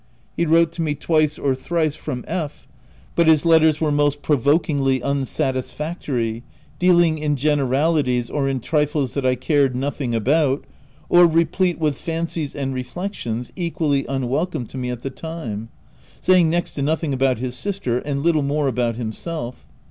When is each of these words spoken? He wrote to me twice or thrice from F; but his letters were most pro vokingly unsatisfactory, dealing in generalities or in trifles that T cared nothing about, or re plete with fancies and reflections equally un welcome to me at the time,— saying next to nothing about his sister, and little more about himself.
He 0.35 0.47
wrote 0.47 0.71
to 0.71 0.81
me 0.81 0.95
twice 0.95 1.37
or 1.37 1.53
thrice 1.53 1.93
from 1.95 2.25
F; 2.27 2.67
but 3.15 3.27
his 3.27 3.45
letters 3.45 3.79
were 3.79 3.91
most 3.91 4.23
pro 4.23 4.35
vokingly 4.35 4.99
unsatisfactory, 5.03 6.41
dealing 6.79 7.19
in 7.19 7.35
generalities 7.35 8.27
or 8.27 8.49
in 8.49 8.61
trifles 8.61 9.13
that 9.13 9.21
T 9.21 9.35
cared 9.35 9.75
nothing 9.75 10.15
about, 10.15 10.63
or 11.07 11.27
re 11.27 11.45
plete 11.45 11.77
with 11.77 11.99
fancies 11.99 12.55
and 12.55 12.73
reflections 12.73 13.51
equally 13.55 14.07
un 14.07 14.27
welcome 14.27 14.65
to 14.65 14.75
me 14.79 14.89
at 14.89 15.03
the 15.03 15.11
time,— 15.11 15.69
saying 16.19 16.49
next 16.49 16.73
to 16.73 16.81
nothing 16.81 17.13
about 17.13 17.37
his 17.37 17.55
sister, 17.55 17.99
and 17.99 18.23
little 18.23 18.41
more 18.41 18.67
about 18.67 18.95
himself. 18.95 19.67